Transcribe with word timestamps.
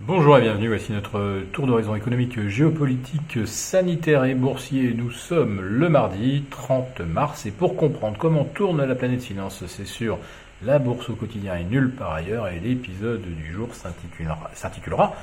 Bonjour 0.00 0.38
et 0.38 0.42
bienvenue, 0.42 0.68
voici 0.68 0.92
notre 0.92 1.42
tour 1.50 1.66
d'horizon 1.66 1.96
économique, 1.96 2.46
géopolitique, 2.46 3.40
sanitaire 3.46 4.22
et 4.26 4.34
boursier. 4.34 4.94
Nous 4.94 5.10
sommes 5.10 5.60
le 5.60 5.88
mardi 5.88 6.44
30 6.50 7.00
mars 7.00 7.46
et 7.46 7.50
pour 7.50 7.74
comprendre 7.74 8.16
comment 8.16 8.44
tourne 8.44 8.84
la 8.84 8.94
planète 8.94 9.22
finance, 9.22 9.64
c'est 9.66 9.84
sûr, 9.84 10.18
la 10.62 10.78
bourse 10.78 11.10
au 11.10 11.14
quotidien 11.14 11.56
et 11.56 11.64
nulle 11.64 11.90
par 11.90 12.12
ailleurs 12.12 12.46
et 12.46 12.60
l'épisode 12.60 13.22
du 13.22 13.52
jour 13.52 13.70
s'intitulera, 13.74 15.16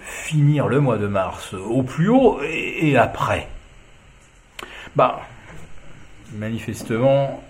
Finir 0.00 0.68
le 0.68 0.80
mois 0.80 0.96
de 0.96 1.06
mars 1.06 1.52
au 1.52 1.82
plus 1.82 2.08
haut 2.08 2.40
et 2.42 2.96
après. 2.96 3.46
Bah, 4.96 5.20
manifestement, 6.32 7.44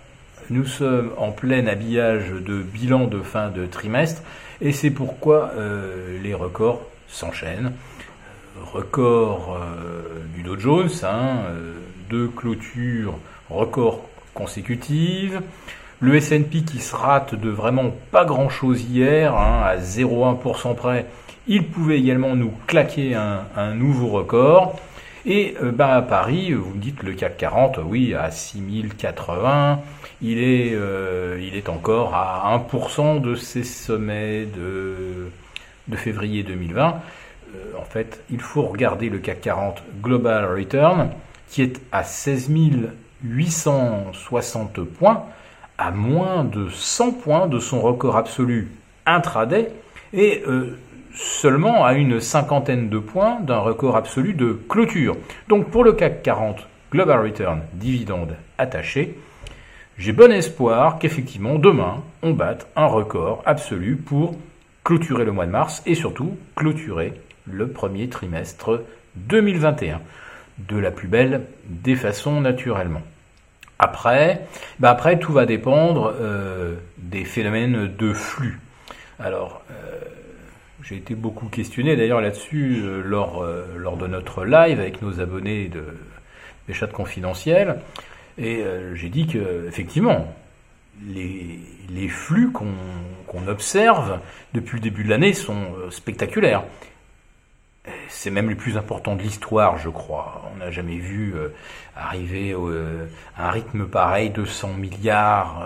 nous 0.50 0.64
sommes 0.64 1.12
en 1.18 1.30
plein 1.30 1.66
habillage 1.66 2.30
de 2.30 2.62
bilan 2.62 3.06
de 3.06 3.20
fin 3.20 3.50
de 3.50 3.66
trimestre 3.66 4.22
et 4.60 4.72
c'est 4.72 4.90
pourquoi 4.90 5.52
euh, 5.56 6.18
les 6.22 6.34
records 6.34 6.82
s'enchaînent. 7.08 7.72
Record 8.72 9.56
euh, 9.60 10.24
du 10.34 10.42
Dow 10.42 10.58
Jones, 10.58 10.90
hein, 11.02 11.42
euh, 11.50 11.74
deux 12.08 12.28
clôtures 12.28 13.18
records 13.50 14.02
consécutives. 14.34 15.42
Le 16.00 16.16
S&P 16.16 16.62
qui 16.62 16.78
se 16.78 16.94
rate 16.94 17.34
de 17.34 17.50
vraiment 17.50 17.92
pas 18.10 18.24
grand 18.24 18.48
chose 18.48 18.82
hier, 18.84 19.36
hein, 19.36 19.62
à 19.64 19.76
0,1% 19.76 20.74
près, 20.74 21.06
il 21.46 21.66
pouvait 21.66 21.98
également 21.98 22.36
nous 22.36 22.52
claquer 22.66 23.14
un 23.14 23.74
nouveau 23.74 24.08
record. 24.08 24.78
Et 25.30 25.56
euh, 25.62 25.72
bah, 25.72 25.94
à 25.96 26.00
Paris, 26.00 26.52
vous 26.52 26.70
me 26.70 26.80
dites 26.80 27.02
le 27.02 27.12
CAC 27.12 27.36
40, 27.36 27.80
oui, 27.84 28.14
à 28.14 28.30
6080, 28.30 29.78
il 30.22 30.38
est, 30.38 30.70
euh, 30.72 31.60
encore 31.68 32.14
à 32.14 32.58
1% 32.72 33.20
de 33.20 33.34
ses 33.34 33.62
sommets 33.62 34.46
de, 34.46 35.28
février 35.96 36.42
2020. 36.44 36.94
Euh, 37.54 37.78
en 37.78 37.84
fait, 37.84 38.24
il 38.30 38.40
faut 38.40 38.62
regarder 38.62 39.10
le 39.10 39.18
CAC 39.18 39.42
40 39.42 39.82
Global 40.02 40.46
Return, 40.46 41.10
qui 41.50 41.60
est 41.60 41.78
à 41.92 42.04
16 42.04 42.50
860 43.22 44.80
points, 44.84 45.24
à 45.76 45.90
moins 45.90 46.44
de 46.44 46.70
100 46.70 47.12
points 47.12 47.48
de 47.48 47.58
son 47.58 47.82
record 47.82 48.16
absolu 48.16 48.70
intraday. 49.04 49.70
Et 50.14 50.42
seulement 51.14 51.84
à 51.84 51.94
une 51.94 52.20
cinquantaine 52.20 52.88
de 52.88 52.98
points 52.98 53.40
d'un 53.40 53.58
record 53.58 53.96
absolu 53.96 54.34
de 54.34 54.58
clôture. 54.68 55.16
Donc 55.48 55.70
pour 55.70 55.84
le 55.84 55.92
CAC 55.92 56.22
40 56.22 56.66
Global 56.92 57.20
Return 57.20 57.60
dividende 57.74 58.36
attaché, 58.56 59.18
j'ai 59.98 60.12
bon 60.12 60.32
espoir 60.32 60.98
qu'effectivement 60.98 61.58
demain 61.58 62.02
on 62.22 62.32
batte 62.32 62.66
un 62.76 62.86
record 62.86 63.42
absolu 63.46 63.96
pour 63.96 64.36
clôturer 64.84 65.24
le 65.24 65.32
mois 65.32 65.46
de 65.46 65.50
mars 65.50 65.82
et 65.86 65.94
surtout 65.94 66.36
clôturer 66.56 67.12
le 67.46 67.68
premier 67.68 68.08
trimestre 68.08 68.82
2021 69.16 70.00
de 70.58 70.78
la 70.78 70.90
plus 70.90 71.08
belle 71.08 71.42
des 71.66 71.94
façons 71.94 72.40
naturellement. 72.40 73.02
Après, 73.78 74.46
bah 74.80 74.90
après 74.90 75.18
tout 75.18 75.32
va 75.32 75.46
dépendre 75.46 76.12
euh, 76.20 76.74
des 76.98 77.24
phénomènes 77.24 77.94
de 77.96 78.12
flux. 78.12 78.60
Alors, 79.20 79.62
euh, 79.70 80.00
j'ai 80.82 80.96
été 80.96 81.14
beaucoup 81.14 81.46
questionné 81.46 81.96
d'ailleurs 81.96 82.20
là-dessus 82.20 82.80
euh, 82.82 83.02
lors, 83.02 83.42
euh, 83.42 83.64
lors 83.76 83.96
de 83.96 84.06
notre 84.06 84.44
live 84.44 84.78
avec 84.78 85.02
nos 85.02 85.20
abonnés 85.20 85.68
de, 85.68 85.84
des 86.66 86.74
chats 86.74 86.86
confidentiels. 86.86 87.80
Et 88.36 88.58
euh, 88.58 88.94
j'ai 88.94 89.08
dit 89.08 89.26
que 89.26 89.66
effectivement, 89.66 90.32
les, 91.06 91.58
les 91.90 92.08
flux 92.08 92.52
qu'on 92.52 93.48
observe 93.48 94.20
depuis 94.54 94.76
le 94.76 94.82
début 94.82 95.04
de 95.04 95.10
l'année 95.10 95.32
sont 95.32 95.66
spectaculaires. 95.90 96.64
C'est 98.08 98.30
même 98.30 98.48
les 98.48 98.54
plus 98.54 98.76
importants 98.76 99.16
de 99.16 99.22
l'histoire, 99.22 99.78
je 99.78 99.88
crois. 99.88 100.50
On 100.52 100.58
n'a 100.58 100.70
jamais 100.70 100.98
vu 100.98 101.34
arriver 101.96 102.54
à 103.36 103.48
un 103.48 103.50
rythme 103.50 103.86
pareil 103.86 104.30
de 104.30 104.44
100 104.44 104.74
milliards 104.74 105.64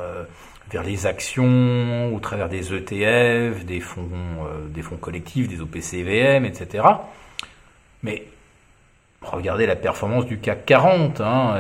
vers 0.73 0.83
les 0.83 1.07
actions, 1.07 2.15
au 2.15 2.19
travers 2.19 2.49
des 2.49 2.73
ETF, 2.73 3.65
des 3.65 3.81
fonds, 3.81 4.09
euh, 4.47 4.67
des 4.69 4.83
fonds 4.83 4.97
collectifs, 4.97 5.49
des 5.49 5.61
OPCVM, 5.61 6.47
etc. 6.47 6.85
Mais 8.03 8.25
regardez 9.21 9.67
la 9.67 9.77
performance 9.77 10.27
du 10.27 10.39
CAC 10.39 10.65
40, 10.65 11.21
hein, 11.21 11.59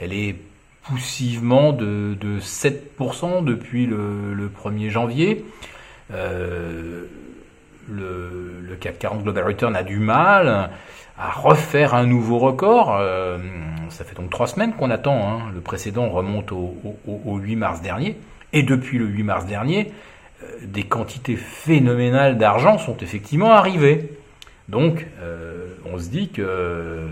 elle, 0.00 0.12
est 0.12 0.34
poussivement 0.82 1.72
de, 1.72 2.16
de 2.20 2.40
7% 2.40 3.44
depuis 3.44 3.86
le, 3.86 4.34
le, 4.34 4.48
1er 4.48 4.88
janvier. 4.88 5.44
Euh, 6.12 7.06
le, 7.90 8.60
le, 8.62 8.76
CAC 8.76 8.98
40 8.98 9.22
Global 9.22 9.44
Return 9.44 9.76
a 9.76 9.82
du 9.82 9.98
mal 9.98 10.70
à 11.20 11.30
refaire 11.30 11.94
un 11.94 12.06
nouveau 12.06 12.38
record. 12.38 12.96
Euh, 12.98 13.38
ça 13.90 14.04
fait 14.04 14.16
donc 14.16 14.30
trois 14.30 14.46
semaines 14.46 14.72
qu'on 14.72 14.90
attend. 14.90 15.28
Hein. 15.28 15.50
Le 15.54 15.60
précédent 15.60 16.08
remonte 16.08 16.50
au, 16.52 16.74
8 17.06 17.56
mars 17.56 17.82
dernier. 17.82 18.16
Et 18.52 18.62
depuis 18.62 18.98
le 18.98 19.06
8 19.06 19.22
mars 19.22 19.46
dernier, 19.46 19.92
euh, 20.42 20.46
des 20.62 20.84
quantités 20.84 21.36
phénoménales 21.36 22.38
d'argent 22.38 22.78
sont 22.78 22.96
effectivement 22.98 23.52
arrivées. 23.52 24.16
Donc, 24.68 25.06
euh, 25.20 25.74
on 25.84 25.98
se 25.98 26.08
dit 26.08 26.30
que 26.30 27.06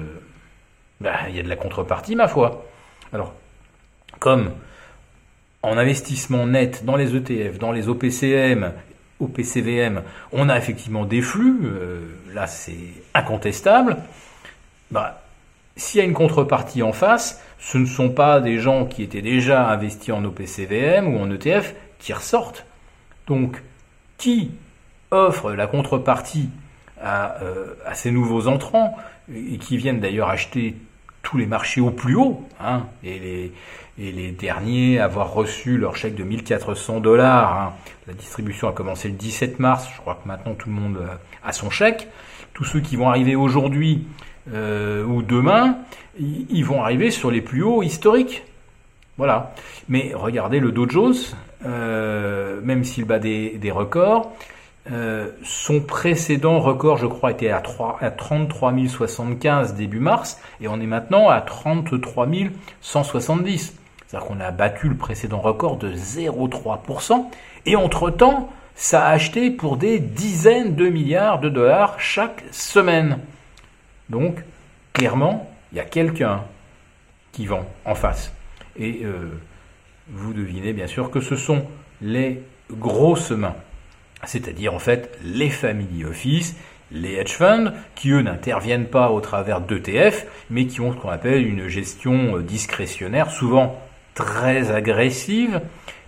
bah, 1.01 1.13
il 1.29 1.37
y 1.37 1.41
a 1.41 1.43
de 1.43 1.49
la 1.49 1.57
contrepartie, 1.57 2.17
ma 2.17 2.29
foi. 2.29 2.65
Alors, 3.13 3.35
comme 4.19 4.53
en 5.63 5.77
investissement 5.77 6.47
net 6.47 6.85
dans 6.85 6.97
les 6.97 7.15
ETF, 7.15 7.59
dans 7.59 7.73
les 7.73 7.89
OPCM, 7.89 8.73
OPCVM, 9.21 10.03
on 10.33 10.49
a 10.49 10.57
effectivement 10.57 11.05
des 11.05 11.23
flux, 11.23 11.61
euh, 11.65 12.01
là 12.33 12.47
c'est 12.47 12.77
incontestable. 13.15 13.97
Bah, 14.91 15.23
s'il 15.77 15.99
y 15.99 16.03
a 16.03 16.07
une 16.07 16.15
contrepartie 16.15 16.83
en 16.83 16.93
face, 16.93 17.43
ce 17.59 17.79
ne 17.79 17.87
sont 17.87 18.11
pas 18.11 18.41
des 18.41 18.59
gens 18.59 18.85
qui 18.87 19.03
étaient 19.03 19.23
déjà 19.23 19.69
investis 19.69 20.13
en 20.13 20.25
OPCVM 20.25 21.15
ou 21.15 21.21
en 21.21 21.31
ETF 21.31 21.75
qui 21.99 22.13
ressortent. 22.13 22.65
Donc, 23.27 23.63
qui 24.17 24.53
offre 25.11 25.53
la 25.53 25.67
contrepartie 25.67 26.51
à, 27.01 27.41
euh, 27.43 27.75
ces 27.95 28.11
nouveaux 28.11 28.49
entrants, 28.49 28.97
et 29.33 29.59
qui 29.59 29.77
viennent 29.77 30.01
d'ailleurs 30.01 30.31
acheter 30.31 30.75
tous 31.29 31.37
les 31.37 31.45
marchés 31.45 31.83
au 31.83 31.91
plus 31.91 32.15
haut, 32.15 32.43
hein, 32.59 32.87
et, 33.05 33.53
les, 33.99 34.31
derniers 34.31 34.99
avoir 34.99 35.35
reçu 35.35 35.77
leur 35.77 35.95
chèque 35.95 36.15
de 36.15 36.25
1400 36.25 37.01
dollars. 37.01 37.61
Hein. 37.61 37.73
La 38.07 38.15
distribution 38.15 38.67
a 38.67 38.73
commencé 38.73 39.09
le 39.09 39.15
17 39.15 39.59
mars, 39.59 39.87
je 39.95 40.01
crois 40.01 40.19
que 40.23 40.27
maintenant 40.27 40.55
tout 40.55 40.71
le 40.71 40.75
monde 40.75 40.97
euh, 40.97 41.15
a 41.45 41.53
son 41.53 41.69
chèque. 41.69 42.09
Tous 42.55 42.65
ceux 42.65 42.81
qui 42.81 42.97
vont 42.97 43.11
arriver 43.11 43.37
aujourd'hui 43.37 44.07
euh, 44.55 45.05
ou 45.05 45.21
demain, 45.21 45.77
ils 46.19 46.65
vont 46.65 46.83
arriver 46.83 47.11
sur 47.11 47.31
les 47.31 47.43
plus 47.43 47.63
hauts 47.63 47.83
historiques. 47.83 48.45
Voilà. 49.19 49.53
Mais 49.89 50.13
regardez 50.15 50.61
le 50.61 50.73
Dow 50.73 50.89
Jones, 50.89 51.15
euh, 51.67 52.61
même 52.63 52.85
s'il 52.85 53.05
bat 53.05 53.19
des, 53.19 53.71
records, 53.71 54.33
euh, 54.93 55.31
son 55.43 55.81
précédent 55.81 56.61
record, 56.61 56.97
je 56.97 57.07
crois, 57.07 57.33
était 57.33 57.51
à, 57.51 57.61
3, 57.61 57.99
à 58.01 58.11
33 58.11 58.73
075 58.89 59.75
début 59.75 60.01
mars, 60.01 60.41
et 60.61 60.69
on 60.69 60.81
est 60.81 60.87
maintenant 60.87 61.29
à 61.29 61.41
33 61.41 62.29
170. 62.81 63.75
C'est-à-dire 64.07 64.27
qu'on 64.27 64.41
a 64.41 64.51
battu 64.51 64.89
le 64.89 64.97
précédent 64.97 65.41
record 65.41 65.77
de 65.77 65.93
0,3%, 65.93 67.27
et 67.67 67.77
entre-temps, 67.77 68.49
ça 68.75 69.07
a 69.07 69.11
acheté 69.11 69.51
pour 69.51 69.77
des 69.77 69.99
dizaines 69.99 70.75
de 70.75 70.89
milliards 70.89 71.41
de 71.41 71.49
dollars 71.49 72.01
chaque 72.01 72.45
semaine. 72.53 73.19
Donc, 74.09 74.43
clairement, 74.93 75.51
il 75.73 75.79
y 75.79 75.81
a 75.81 75.85
quelqu'un 75.85 76.45
qui 77.33 77.47
vend 77.47 77.67
en 77.85 77.95
face. 77.95 78.33
Et 78.79 79.01
euh, 79.05 79.31
vous 80.09 80.33
devinez 80.33 80.73
bien 80.73 80.87
sûr 80.87 81.11
que 81.11 81.21
ce 81.21 81.37
sont 81.37 81.67
les 82.01 82.43
grosses 82.71 83.33
mains, 83.33 83.57
c'est-à-dire 84.25 84.75
en 84.75 84.79
fait 84.79 85.19
les 85.25 85.51
family 85.51 86.05
office, 86.05 86.57
les 86.91 87.15
hedge 87.15 87.33
funds, 87.33 87.73
qui 87.95 88.11
eux 88.11 88.23
n'interviennent 88.23 88.87
pas 88.87 89.11
au 89.11 89.21
travers 89.21 89.61
d'ETF, 89.61 90.27
mais 90.51 90.67
qui 90.67 90.81
ont 90.81 90.93
ce 90.93 90.97
qu'on 90.97 91.11
appelle 91.11 91.47
une 91.47 91.69
gestion 91.69 92.37
euh, 92.37 92.43
discrétionnaire, 92.43 93.31
souvent 93.31 93.79
très 94.15 94.71
agressive, 94.71 95.61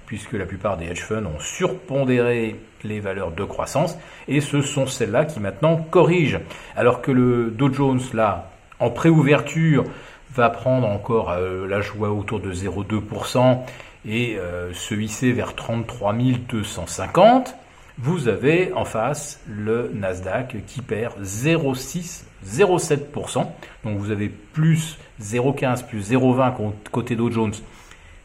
puisque 0.06 0.32
la 0.32 0.46
plupart 0.46 0.76
des 0.76 0.86
hedge 0.86 1.02
funds 1.02 1.26
ont 1.26 1.38
surpondéré 1.38 2.56
les 2.82 3.00
valeurs 3.00 3.30
de 3.30 3.44
croissance, 3.44 3.98
et 4.26 4.40
ce 4.40 4.62
sont 4.62 4.86
celles-là 4.86 5.26
qui 5.26 5.38
maintenant 5.38 5.76
corrigent. 5.76 6.40
Alors 6.76 7.02
que 7.02 7.10
le 7.10 7.50
Dow 7.50 7.72
Jones, 7.72 8.00
là, 8.14 8.50
en 8.78 8.90
préouverture, 8.90 9.84
va 10.34 10.48
prendre 10.48 10.88
encore 10.88 11.30
euh, 11.30 11.66
la 11.66 11.80
joie 11.80 12.10
autour 12.10 12.40
de 12.40 12.52
0,2% 12.52 13.58
et 14.08 14.36
euh, 14.38 14.72
se 14.72 14.94
hisser 14.94 15.32
vers 15.32 15.54
33 15.54 16.14
250, 16.48 17.54
vous 18.02 18.28
avez 18.28 18.72
en 18.72 18.84
face 18.84 19.40
le 19.46 19.90
Nasdaq 19.94 20.56
qui 20.66 20.80
perd 20.80 21.20
0,6, 21.22 22.24
0,7%. 22.46 23.46
Donc 23.84 23.98
vous 23.98 24.10
avez 24.10 24.28
plus 24.28 24.98
0,15, 25.20 25.86
plus 25.86 26.10
0,20 26.12 26.72
côté 26.90 27.16
Dow 27.16 27.30
Jones 27.30 27.52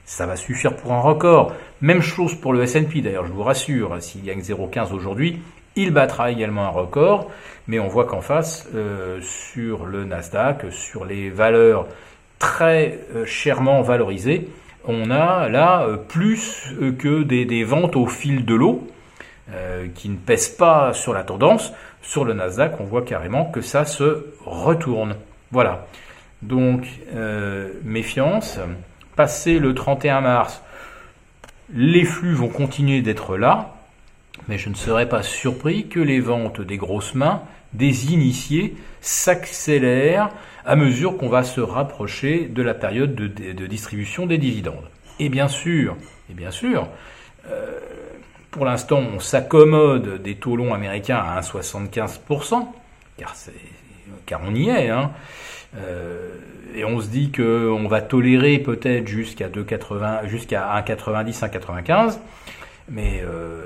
ça 0.06 0.26
va 0.26 0.36
suffire 0.36 0.76
pour 0.76 0.94
un 0.94 1.00
record. 1.00 1.54
Même 1.82 2.02
chose 2.02 2.36
pour 2.36 2.54
le 2.54 2.64
S&P 2.64 3.02
d'ailleurs, 3.02 3.26
je 3.26 3.34
vous 3.34 3.44
rassure, 3.44 4.02
s'il 4.02 4.30
a 4.30 4.34
0,15 4.34 4.94
aujourd'hui, 4.94 5.42
Il 5.76 5.92
battra 5.92 6.32
également 6.32 6.64
un 6.64 6.70
record, 6.70 7.30
mais 7.68 7.80
on 7.80 7.88
voit 7.88 8.06
qu'en 8.06 8.22
face, 8.22 8.70
euh, 8.76 9.20
sur 9.22 9.86
le 9.86 10.06
Nasdaq, 10.06 10.68
sur 10.72 11.04
les 11.04 11.30
valeurs 11.30 11.88
très 12.40 13.00
euh, 13.14 13.26
chèrement 13.26 13.82
valorisées, 13.82 14.48
on 14.88 15.12
a 15.12 15.50
là 15.50 15.84
euh, 15.84 15.98
plus 15.98 16.74
que 16.98 17.24
des, 17.24 17.64
ventes 17.66 17.98
au 17.98 18.06
fil 18.06 18.46
de 18.46 18.56
l'eau, 18.56 18.88
qui 19.94 20.10
ne 20.10 20.18
pèsent 20.18 20.50
pas 20.50 20.94
sur 20.94 21.14
la 21.14 21.24
tendance. 21.24 21.72
Sur 22.02 22.26
le 22.26 22.34
Nasdaq, 22.34 22.80
on 22.80 22.84
voit 22.84 23.04
carrément 23.04 23.46
que 23.46 23.62
ça 23.62 23.86
se 23.86 24.26
retourne. 24.46 25.16
Voilà. 25.52 25.88
Donc, 26.42 26.88
méfiance. 27.84 28.60
Passé 29.16 29.60
le 29.60 29.74
31 29.74 30.22
mars, 30.22 30.62
les 31.74 32.04
flux 32.04 32.34
vont 32.34 32.50
continuer 32.50 33.02
d'être 33.02 33.38
là, 33.38 33.76
mais 34.48 34.58
je 34.58 34.70
ne 34.70 34.76
serais 34.76 35.10
pas 35.10 35.24
surpris 35.24 35.88
que 35.88 36.00
les 36.00 36.20
ventes 36.20 36.62
des 36.62 36.78
grosses 36.78 37.16
mains, 37.16 37.42
des 37.74 38.12
initiés, 38.12 38.76
s'accélèrent 39.02 40.30
à 40.66 40.76
mesure 40.76 41.18
qu'on 41.18 41.30
va 41.30 41.44
se 41.44 41.62
rapprocher 41.62 42.46
de 42.46 42.62
la 42.62 42.74
période 42.74 43.16
de, 43.16 43.68
distribution 43.68 44.26
des 44.26 44.38
dividendes. 44.38 44.90
Et 45.20 45.30
bien 45.30 45.48
sûr, 45.48 45.96
et 46.30 46.34
bien 46.34 46.52
sûr, 46.52 46.88
euh, 47.50 47.80
pour 48.56 48.64
l'instant, 48.64 49.00
on 49.14 49.20
s'accommode 49.20 50.22
des 50.22 50.36
taux 50.36 50.56
longs 50.56 50.74
américains 50.74 51.18
à 51.18 51.42
1,75%, 51.42 52.66
car, 53.18 53.36
car 54.26 54.42
on 54.46 54.56
y 54.56 54.70
est. 54.70 54.90
Hein. 54.90 55.12
Euh, 55.76 56.30
et 56.74 56.86
on 56.86 57.02
se 57.02 57.08
dit 57.08 57.34
qu'on 57.34 57.90
va 57.90 58.02
tolérer 58.02 58.60
peut-être 58.60 59.10
jusqu'à 59.10 59.50
2,80, 59.50 60.28
jusqu'à 60.28 60.82
1,90, 60.88 61.42
1,95, 61.42 62.18
mais 62.88 63.22
euh, 63.26 63.60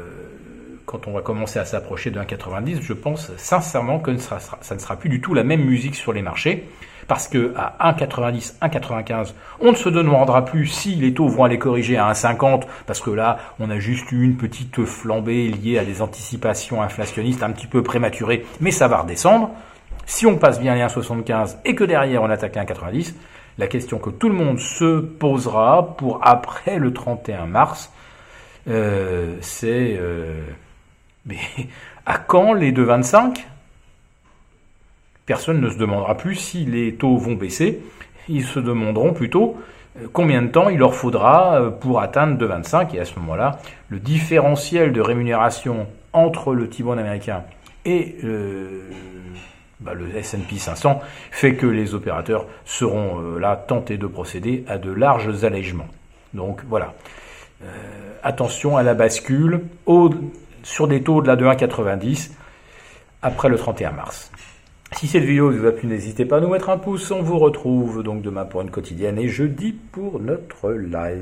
quand 0.88 1.07
on 1.07 1.12
va 1.12 1.21
commencer 1.21 1.59
à 1.59 1.65
s'approcher 1.65 2.09
de 2.09 2.19
1,90, 2.19 2.81
je 2.81 2.94
pense 2.94 3.31
sincèrement 3.38 4.00
que 4.00 4.18
ça, 4.18 4.39
ça 4.39 4.74
ne 4.74 4.80
sera 4.80 4.95
plus 4.95 5.09
du 5.09 5.21
tout 5.21 5.36
la 5.36 5.44
même 5.44 5.65
musique 5.65 5.94
sur 5.94 6.13
les 6.13 6.24
marchés. 6.24 6.68
Parce 7.10 7.28
que 7.28 7.56
à 7.58 7.92
1,90, 7.92 8.60
1,95, 8.62 9.34
on 9.62 9.72
ne 9.72 9.76
se 9.76 9.90
demandera 9.90 10.46
plus 10.46 10.68
si 10.68 10.94
les 10.94 11.12
taux 11.12 11.28
vont 11.28 11.44
aller 11.44 11.58
corriger 11.58 11.98
à 11.98 12.12
1,50, 12.12 12.66
parce 12.86 13.02
que 13.02 13.10
là, 13.10 13.40
on 13.60 13.72
a 13.72 13.80
juste 13.80 14.12
eu 14.12 14.24
une 14.24 14.38
petite 14.38 14.86
flambée 14.86 15.48
liée 15.48 15.80
à 15.80 15.84
des 15.84 16.04
anticipations 16.04 16.84
inflationnistes 16.84 17.42
un 17.42 17.50
petit 17.50 17.66
peu 17.66 17.82
prématurées, 17.82 18.46
mais 18.62 18.70
ça 18.70 18.88
va 18.88 19.02
redescendre. 19.02 19.50
Si 20.06 20.28
on 20.28 20.38
passe 20.38 20.60
bien 20.60 20.76
les 20.76 20.82
1,75 20.82 21.58
et 21.66 21.74
que 21.74 21.84
derrière 21.84 22.22
on 22.22 22.30
attaque 22.30 22.56
les 22.56 22.62
1,90, 22.62 23.16
la 23.58 23.66
question 23.66 23.98
que 23.98 24.12
tout 24.12 24.30
le 24.30 24.36
monde 24.36 24.60
se 24.60 25.00
posera 25.00 25.96
pour 25.98 26.20
après 26.22 26.78
le 26.78 26.94
31 26.94 27.48
mars, 27.48 27.92
euh, 28.68 29.36
c'est 29.42 29.98
euh, 30.00 30.44
à 32.06 32.20
quand 32.20 32.54
les 32.54 32.72
2,25 32.72 33.40
Personne 35.30 35.62
ne 35.62 35.70
se 35.70 35.78
demandera 35.78 36.18
plus 36.18 36.34
si 36.34 36.66
les 36.66 36.96
taux 36.96 37.16
vont 37.16 37.36
baisser. 37.36 37.84
Ils 38.30 38.44
se 38.44 38.60
demanderont 38.60 39.14
plutôt 39.14 39.58
euh, 40.00 40.08
combien 40.12 40.42
de 40.42 40.48
temps 40.48 40.70
il 40.70 40.80
leur 40.80 40.96
faudra 40.96 41.62
euh, 41.62 41.70
pour 41.70 42.02
atteindre 42.02 42.44
2,25. 42.44 42.96
Et 42.96 43.00
à 43.00 43.06
ce 43.06 43.14
moment-là, 43.20 43.60
le 43.90 44.00
différentiel 44.00 44.92
de 44.92 45.00
rémunération 45.02 45.86
entre 46.14 46.56
le 46.56 46.68
T-bond 46.68 46.98
américain 46.98 47.44
et 47.86 48.16
euh, 48.24 48.90
bah, 49.81 49.94
le 49.94 50.18
S&P 50.18 50.58
500 50.58 51.00
fait 51.30 51.54
que 51.54 51.68
les 51.68 51.94
opérateurs 51.94 52.48
seront 52.66 53.22
là 53.38 53.56
tentés 53.56 54.00
de 54.00 54.08
procéder 54.08 54.66
à 54.68 54.80
de 54.80 54.92
larges 54.92 55.44
allègements. 55.44 55.90
Donc 56.34 56.62
voilà. 56.68 56.96
attention 58.24 58.78
à 58.78 58.82
la 58.82 58.96
bascule. 58.96 59.62
Sur 60.64 60.88
des 60.88 61.04
taux 61.04 61.22
de 61.22 61.28
la 61.28 61.36
de 61.36 61.46
1,90 61.46 62.32
après 63.22 63.48
le 63.48 63.58
31 63.58 63.92
mars. 63.92 64.32
Si 65.00 65.07
cette 65.07 65.24
vidéo 65.24 65.50
vous 65.50 65.66
a 65.66 65.72
plu, 65.72 65.88
n'hésitez 65.88 66.25
pas 66.25 66.40
à 66.40 66.40
nous 66.42 66.50
mettre 66.50 66.69
un 66.69 66.78
pouce. 66.78 67.10
On 67.12 67.22
vous 67.22 67.40
retrouve 67.40 68.04
donc 68.04 68.22
demain 68.22 68.44
pour 68.44 68.60
une 68.60 68.69
quotidienne 68.69 69.18
et 69.18 69.30
jeudi 69.30 69.72
pour 69.72 70.19
notre 70.19 70.72
live. 70.74 71.18